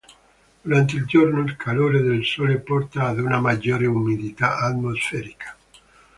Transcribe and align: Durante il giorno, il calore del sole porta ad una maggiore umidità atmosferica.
Durante 0.63 0.95
il 0.95 1.05
giorno, 1.05 1.41
il 1.43 1.55
calore 1.55 2.01
del 2.01 2.25
sole 2.25 2.57
porta 2.57 3.05
ad 3.05 3.19
una 3.19 3.39
maggiore 3.39 3.85
umidità 3.85 4.57
atmosferica. 4.57 5.55